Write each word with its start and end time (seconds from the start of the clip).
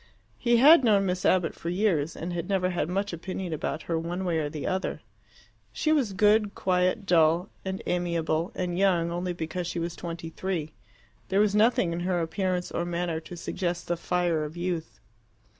He 0.39 0.57
had 0.57 0.83
known 0.83 1.05
Miss 1.05 1.25
Abbott 1.27 1.53
for 1.53 1.69
years, 1.69 2.15
and 2.15 2.33
had 2.33 2.49
never 2.49 2.71
had 2.71 2.89
much 2.89 3.13
opinion 3.13 3.53
about 3.53 3.83
her 3.83 3.99
one 3.99 4.25
way 4.25 4.39
or 4.39 4.49
the 4.49 4.65
other. 4.65 5.01
She 5.71 5.91
was 5.91 6.13
good, 6.13 6.55
quiet, 6.55 7.05
dull, 7.05 7.49
and 7.63 7.83
amiable, 7.85 8.51
and 8.55 8.79
young 8.79 9.11
only 9.11 9.33
because 9.33 9.67
she 9.67 9.77
was 9.77 9.95
twenty 9.95 10.31
three: 10.31 10.73
there 11.29 11.39
was 11.39 11.53
nothing 11.53 11.93
in 11.93 11.99
her 11.99 12.19
appearance 12.19 12.71
or 12.71 12.83
manner 12.83 13.19
to 13.19 13.37
suggest 13.37 13.87
the 13.87 13.95
fire 13.95 14.43
of 14.43 14.57
youth. 14.57 14.99